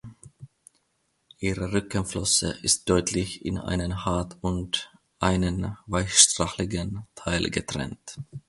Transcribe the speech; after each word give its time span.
Ihre 1.37 1.73
Rückenflosse 1.73 2.57
ist 2.63 2.89
deutlich 2.89 3.45
in 3.45 3.59
einen 3.59 4.03
hart- 4.03 4.35
und 4.41 4.91
einen 5.19 5.77
weichstrahligen 5.85 7.03
Teil 7.13 7.51
getrennt. 7.51 8.17